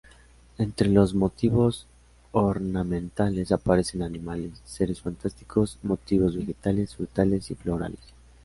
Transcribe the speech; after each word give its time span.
Entre 0.57 0.89
los 0.89 1.13
motivos 1.13 1.85
ornamentales 2.31 3.51
aparecen 3.51 4.01
animales, 4.01 4.59
seres 4.65 4.99
fantásticos, 4.99 5.77
motivos 5.83 6.35
vegetales, 6.35 6.95
frutales 6.95 7.51
y 7.51 7.53
florales. 7.53 7.99